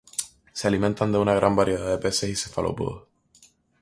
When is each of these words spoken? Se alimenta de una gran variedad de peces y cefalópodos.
Se 0.51 0.67
alimenta 0.67 1.05
de 1.05 1.19
una 1.19 1.35
gran 1.35 1.55
variedad 1.55 1.87
de 1.87 1.99
peces 1.99 2.29
y 2.31 2.35
cefalópodos. 2.35 3.03